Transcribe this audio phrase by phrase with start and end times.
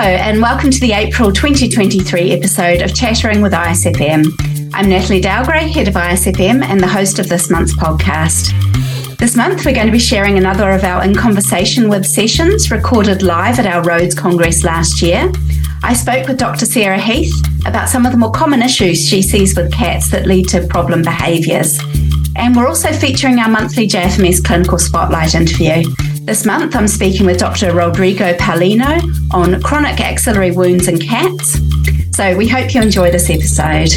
[0.00, 4.30] and welcome to the April 2023 episode of Chattering with ISFM.
[4.72, 8.52] I'm Nathalie Dowgray, head of ISFM and the host of this month's podcast.
[9.18, 13.22] This month, we're going to be sharing another of our In Conversation with sessions recorded
[13.22, 15.32] live at our Rhodes Congress last year.
[15.82, 16.64] I spoke with Dr.
[16.64, 17.34] Sarah Heath
[17.66, 21.02] about some of the more common issues she sees with cats that lead to problem
[21.02, 21.80] behaviours.
[22.36, 25.82] And we're also featuring our monthly JFMS Clinical Spotlight interview.
[26.28, 27.72] This month, I'm speaking with Dr.
[27.72, 29.00] Rodrigo Paulino
[29.32, 31.58] on chronic axillary wounds in cats.
[32.14, 33.94] So we hope you enjoy this episode.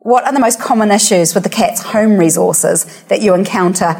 [0.00, 3.96] What are the most common issues with the cat's home resources that you encounter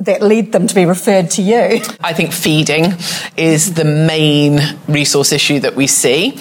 [0.00, 1.82] that lead them to be referred to you?
[2.00, 2.94] I think feeding
[3.36, 4.58] is the main
[4.88, 6.36] resource issue that we see.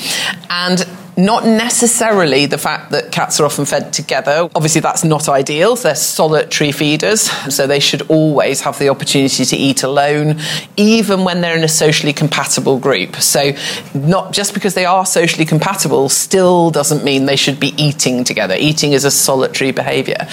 [0.49, 0.83] And
[1.17, 4.47] not necessarily the fact that cats are often fed together.
[4.53, 5.75] Obviously, that's not ideal.
[5.75, 7.21] They're solitary feeders,
[7.53, 10.39] so they should always have the opportunity to eat alone,
[10.77, 13.15] even when they're in a socially compatible group.
[13.15, 13.53] So,
[13.95, 18.55] not just because they are socially compatible, still doesn't mean they should be eating together.
[18.57, 20.27] Eating is a solitary behaviour.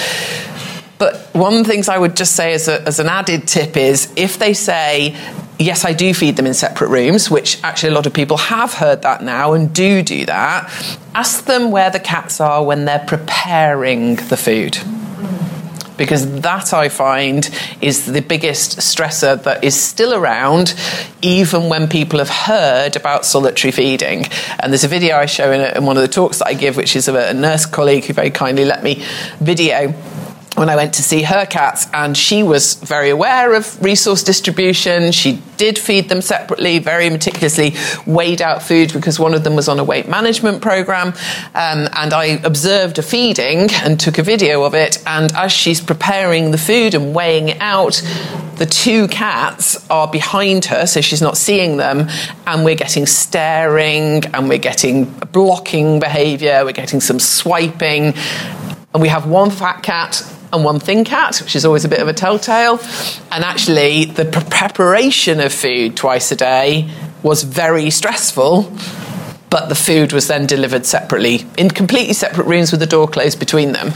[0.98, 3.76] But one of the things I would just say as, a, as an added tip
[3.76, 5.16] is if they say,
[5.58, 8.74] yes, I do feed them in separate rooms, which actually a lot of people have
[8.74, 10.70] heard that now and do do that.
[11.14, 14.78] Ask them where the cats are when they're preparing the food.
[15.96, 17.48] Because that I find
[17.80, 20.74] is the biggest stressor that is still around,
[21.22, 24.26] even when people have heard about solitary feeding.
[24.58, 26.76] And there's a video I show in, in one of the talks that I give,
[26.76, 29.04] which is of a nurse colleague who very kindly let me
[29.38, 29.94] video
[30.54, 35.10] when I went to see her cats, and she was very aware of resource distribution.
[35.10, 37.74] She did feed them separately, very meticulously
[38.06, 41.08] weighed out food because one of them was on a weight management program.
[41.54, 45.02] Um, and I observed a feeding and took a video of it.
[45.06, 48.00] And as she's preparing the food and weighing it out,
[48.56, 52.08] the two cats are behind her, so she's not seeing them,
[52.46, 58.14] and we're getting staring and we're getting blocking behavior, we're getting some swiping.
[58.92, 60.22] And we have one fat cat
[60.54, 62.80] and one thin cat, which is always a bit of a telltale.
[63.30, 66.90] And actually, the preparation of food twice a day
[67.22, 68.72] was very stressful
[69.54, 73.38] but the food was then delivered separately in completely separate rooms with the door closed
[73.38, 73.92] between them.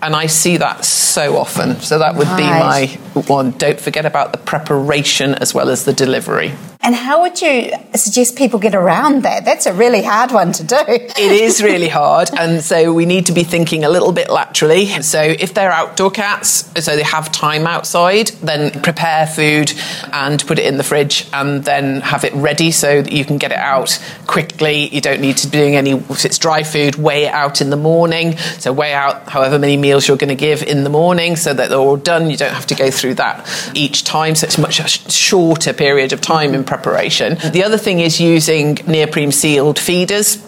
[0.00, 1.78] And I see that so often.
[1.82, 2.38] So that would right.
[2.38, 3.50] be my one.
[3.50, 6.52] Don't forget about the preparation as well as the delivery.
[6.84, 9.44] And how would you suggest people get around that?
[9.44, 10.76] That's a really hard one to do.
[10.88, 12.30] it is really hard.
[12.36, 14.86] And so we need to be thinking a little bit laterally.
[15.02, 19.72] So if they're outdoor cats, so they have time outside, then prepare food
[20.12, 23.38] and put it in the fridge and then have it ready so that you can
[23.38, 24.88] get it out quickly.
[24.88, 27.70] You don't need to be doing any, if it's dry food, weigh it out in
[27.70, 28.36] the morning.
[28.58, 31.68] So weigh out however many meals you're going to give in the morning so that
[31.68, 32.28] they're all done.
[32.28, 34.34] You don't have to go through that each time.
[34.34, 37.36] So it's much a shorter period of time in preparation.
[37.52, 40.42] The other thing is using neoprene sealed feeders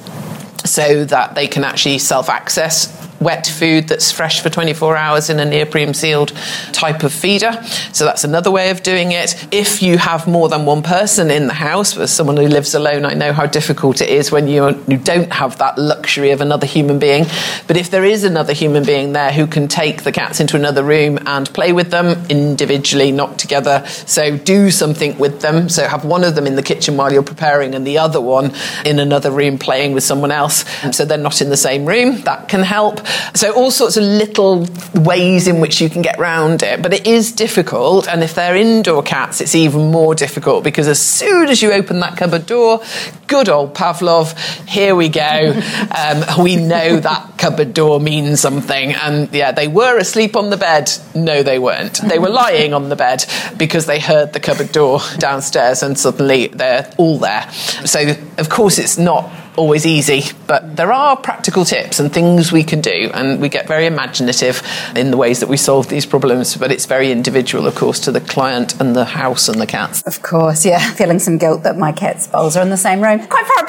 [0.65, 2.89] so that they can actually self access
[3.25, 6.33] wet food that's fresh for 24 hours in a neoprene sealed
[6.73, 7.53] type of feeder.
[7.93, 9.47] So that's another way of doing it.
[9.53, 13.05] If you have more than one person in the house, as someone who lives alone,
[13.05, 16.67] I know how difficult it is when you, you don't have that luxury of another
[16.67, 17.25] human being.
[17.67, 20.85] But if there is another human being there who can take the cats into another
[20.85, 25.69] room and play with them individually, not together, so do something with them.
[25.69, 28.53] So have one of them in the kitchen while you're preparing and the other one
[28.85, 30.65] in another room playing with someone else.
[30.95, 32.21] So they're not in the same room.
[32.23, 33.01] That can help.
[33.35, 37.07] So all sorts of little ways in which you can get around it, but it
[37.07, 38.09] is difficult.
[38.09, 42.01] And if they're indoor cats, it's even more difficult because as soon as you open
[42.01, 42.83] that cupboard door,
[43.27, 44.37] good old Pavlov,
[44.69, 45.61] here we go.
[45.95, 48.93] Um, we know that cupboard door means something.
[48.95, 50.91] And yeah, they were asleep on the bed.
[51.15, 52.01] No, they weren't.
[52.09, 53.25] They were lying on the bed
[53.57, 57.51] because they heard the cupboard door downstairs and suddenly they're all there.
[57.85, 62.65] So, of course, it's not always easy, but there are practical tips and things we
[62.65, 64.63] can do, and we get very imaginative
[64.97, 66.57] in the ways that we solve these problems.
[66.57, 70.03] But it's very individual, of course, to the client and the house and the cats.
[70.03, 70.79] Of course, yeah.
[70.95, 73.63] Feeling some guilt that my cat's bowls are in the same room, quite far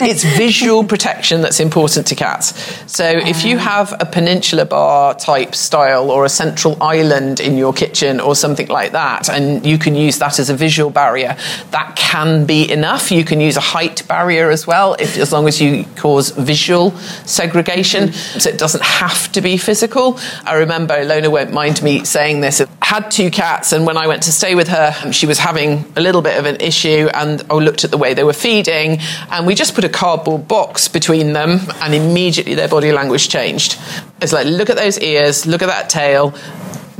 [0.00, 2.54] it's visual protection that's important to cats.
[2.90, 3.60] So if you ah.
[3.60, 8.68] have a peninsula bar type style or a central island in your kitchen or something
[8.68, 11.36] like that, and you can use that as a visual barrier,
[11.70, 13.10] that can be enough.
[13.10, 16.92] You can use a height barrier as well if as long as you cause visual
[17.26, 18.12] segregation.
[18.12, 20.18] So it doesn't have to be physical.
[20.44, 22.60] I remember Ilona won't mind me saying this.
[22.90, 25.84] Had two cats, and when I went to stay with her, um, she was having
[25.94, 28.98] a little bit of an issue, and I looked at the way they were feeding,
[29.30, 33.78] and we just put a cardboard box between them, and immediately their body language changed.
[34.20, 36.34] It's like, look at those ears, look at that tail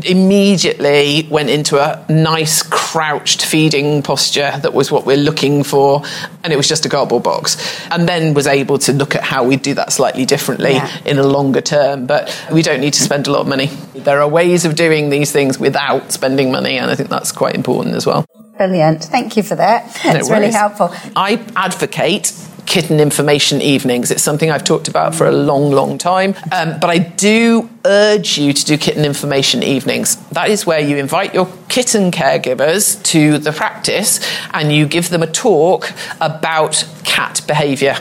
[0.05, 6.03] immediately went into a nice crouched feeding posture that was what we're looking for.
[6.43, 7.57] And it was just a cardboard box.
[7.91, 11.01] And then was able to look at how we do that slightly differently yeah.
[11.05, 12.07] in a longer term.
[12.07, 13.67] But we don't need to spend a lot of money.
[13.95, 16.79] There are ways of doing these things without spending money.
[16.79, 18.25] And I think that's quite important as well.
[18.57, 19.05] Brilliant.
[19.05, 19.99] Thank you for that.
[20.03, 20.91] That's no really helpful.
[21.17, 22.33] I advocate
[22.71, 24.13] kitten information evenings.
[24.13, 26.37] It's something I've talked about for a long, long time.
[26.53, 30.15] Um, but I do urge you to do kitten information evenings.
[30.29, 34.21] That is where you invite your kitten caregivers to the practice
[34.53, 37.97] and you give them a talk about cat behaviour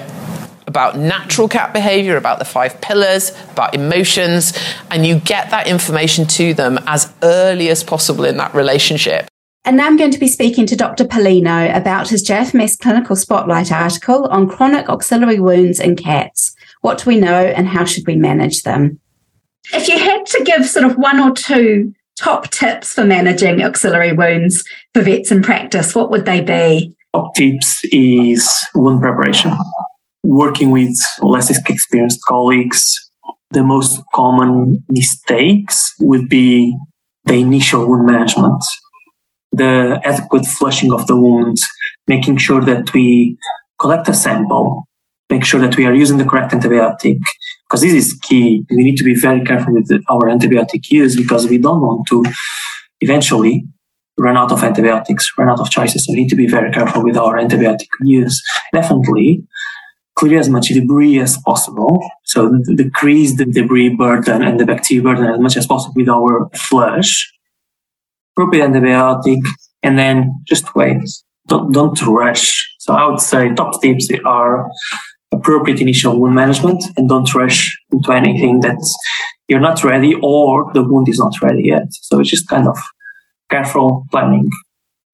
[0.67, 4.53] about natural cat behavior, about the five pillars, about emotions,
[4.91, 9.28] and you get that information to them as early as possible in that relationship.
[9.65, 11.03] And now I'm going to be speaking to Dr.
[11.03, 16.55] Paulino about his JFMS Clinical Spotlight article on chronic axillary wounds in cats.
[16.81, 18.99] What do we know and how should we manage them?
[19.73, 24.13] If you had to give sort of one or two top tips for managing axillary
[24.13, 24.63] wounds
[24.93, 26.95] for vets in practice, what would they be?
[27.13, 29.51] Top tips is wound preparation.
[30.23, 33.11] Working with less experienced colleagues,
[33.51, 36.77] the most common mistakes would be
[37.25, 38.63] the initial wound management
[39.51, 41.65] the adequate flushing of the wounds,
[42.07, 43.37] making sure that we
[43.79, 44.87] collect a sample,
[45.29, 47.17] make sure that we are using the correct antibiotic,
[47.67, 48.65] because this is key.
[48.69, 52.25] We need to be very careful with our antibiotic use because we don't want to
[53.01, 53.65] eventually
[54.17, 56.05] run out of antibiotics, run out of choices.
[56.05, 58.43] So we need to be very careful with our antibiotic use.
[58.73, 59.43] Definitely
[60.15, 62.01] clear as much debris as possible.
[62.25, 66.49] So decrease the debris burden and the bacteria burden as much as possible with our
[66.53, 67.31] flush
[68.39, 69.41] appropriate antibiotic,
[69.83, 70.97] and then just wait.
[71.47, 72.75] Don't, don't rush.
[72.79, 74.69] So I would say top tips are
[75.31, 78.79] appropriate initial wound management and don't rush into anything that
[79.47, 81.87] you're not ready or the wound is not ready yet.
[81.91, 82.77] So it's just kind of
[83.49, 84.47] careful planning.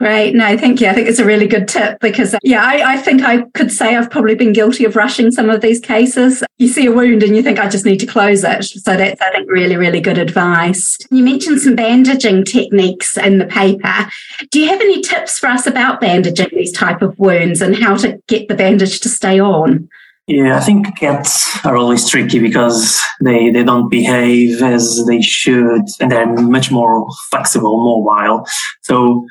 [0.01, 0.35] Right.
[0.35, 0.87] No, thank you.
[0.87, 3.71] I think it's a really good tip because, uh, yeah, I, I, think I could
[3.71, 6.43] say I've probably been guilty of rushing some of these cases.
[6.57, 8.65] You see a wound and you think, I just need to close it.
[8.65, 10.97] So that's, I think, really, really good advice.
[11.11, 14.09] You mentioned some bandaging techniques in the paper.
[14.51, 17.95] Do you have any tips for us about bandaging these type of wounds and how
[17.95, 19.87] to get the bandage to stay on?
[20.27, 25.83] Yeah, I think cats are always tricky because they, they don't behave as they should
[26.01, 28.45] and they're much more flexible, mobile.
[28.81, 29.25] So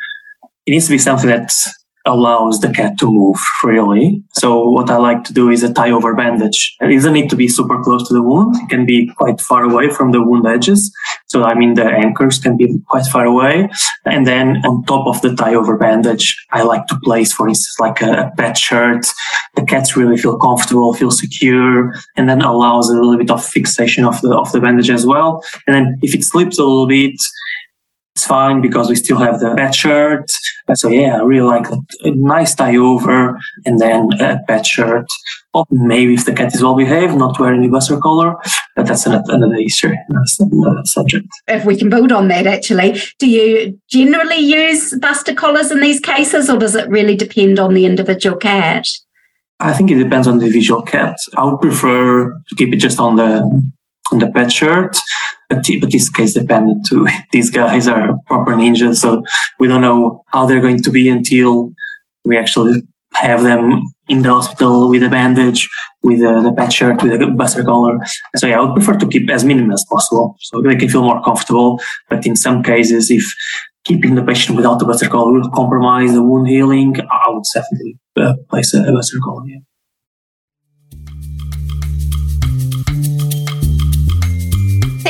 [0.66, 1.52] it needs to be something that
[2.06, 4.22] allows the cat to move freely.
[4.34, 6.76] So what I like to do is a tie over bandage.
[6.80, 8.56] It doesn't need to be super close to the wound.
[8.56, 10.92] It can be quite far away from the wound edges.
[11.28, 13.70] So I mean the anchors can be quite far away.
[14.04, 17.80] And then on top of the tie over bandage, I like to place, for instance,
[17.80, 19.06] like a, pet shirt.
[19.54, 24.04] The cats really feel comfortable, feel secure, and then allows a little bit of fixation
[24.04, 25.42] of the of the bandage as well.
[25.66, 27.14] And then if it slips a little bit,
[28.14, 30.30] it's fine because we still have the pet shirt.
[30.74, 35.06] So yeah, I really like a, nice tie over and then a pet shirt.
[35.52, 38.36] Or maybe if the cat is well behaved, not wearing the buster collar,
[38.76, 41.26] but that's another, another issue, another subject.
[41.48, 46.00] If we can build on that, actually, do you generally use buster collars in these
[46.00, 48.88] cases, or does it really depend on the individual cat?
[49.58, 51.16] I think it depends on the individual cat.
[51.36, 53.72] I would prefer to keep it just on the
[54.14, 54.96] on the pet shirt
[55.48, 57.06] but, but this case dependent too.
[57.32, 59.22] These guys are proper ninjas, so
[59.58, 61.72] we don't know how they're going to be until
[62.24, 62.82] we actually
[63.14, 65.68] have them in the hospital with a bandage,
[66.02, 67.98] with a, the pet shirt, with a buster collar.
[68.36, 71.02] So yeah, I would prefer to keep as minimal as possible so they can feel
[71.04, 71.80] more comfortable.
[72.10, 73.24] But in some cases, if
[73.84, 77.98] keeping the patient without the buster collar will compromise the wound healing, I would definitely
[78.16, 79.44] uh, place a, a buster collar.
[79.46, 79.58] Yeah.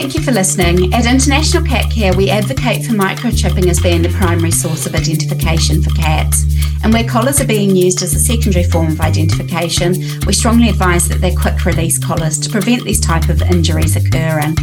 [0.05, 0.93] Thank you for listening.
[0.93, 5.83] At International Cat Care, we advocate for microchipping as being the primary source of identification
[5.83, 6.45] for cats.
[6.85, 9.95] And where collars are being used as a secondary form of identification,
[10.27, 14.55] we strongly advise that they're quick release collars to prevent these type of injuries occurring.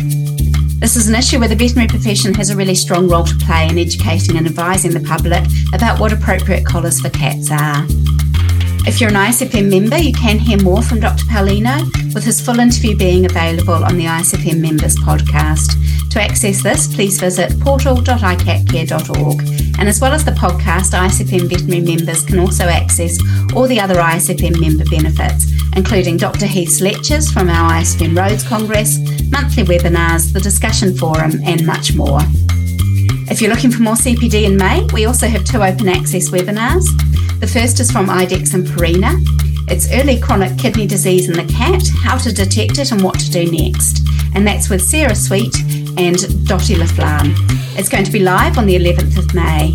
[0.78, 3.68] This is an issue where the veterinary profession has a really strong role to play
[3.68, 5.44] in educating and advising the public
[5.74, 7.84] about what appropriate collars for cats are.
[8.84, 11.24] If you're an ISFM member, you can hear more from Dr.
[11.26, 11.86] Paulino,
[12.16, 15.78] with his full interview being available on the ISFM Members podcast.
[16.10, 19.40] To access this, please visit portal.icatcare.org.
[19.80, 23.20] And as well as the podcast, ISFM veterinary members can also access
[23.56, 25.46] all the other ISFM member benefits,
[25.76, 26.48] including Dr.
[26.48, 28.98] Heath's lectures from our ISFM Rhodes Congress,
[29.30, 32.20] monthly webinars, the discussion forum, and much more.
[33.30, 36.86] If you're looking for more CPD in May, we also have two open access webinars.
[37.42, 39.20] The first is from IDEXX and Purina.
[39.68, 43.32] It's early chronic kidney disease in the cat, how to detect it and what to
[43.32, 44.06] do next.
[44.36, 45.56] And that's with Sarah Sweet
[45.98, 47.34] and Dottie Laflamme.
[47.80, 49.74] It's going to be live on the 11th of May.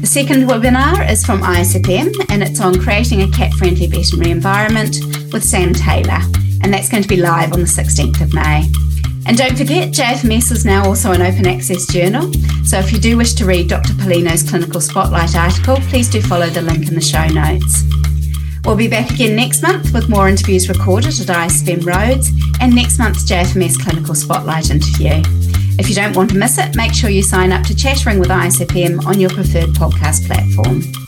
[0.00, 4.96] The second webinar is from ISFM and it's on creating a cat friendly veterinary environment
[5.34, 6.20] with Sam Taylor,
[6.62, 8.64] and that's going to be live on the 16th of May.
[9.26, 12.32] And don't forget, JFMS is now also an open access journal.
[12.64, 13.92] So if you do wish to read Dr.
[13.94, 17.82] Paulino's clinical spotlight article, please do follow the link in the show notes.
[18.64, 22.30] We'll be back again next month with more interviews recorded at ISFM Rhodes
[22.60, 25.22] and next month's JFMS Clinical Spotlight interview.
[25.78, 28.28] If you don't want to miss it, make sure you sign up to Chattering with
[28.28, 31.05] ISFM on your preferred podcast platform.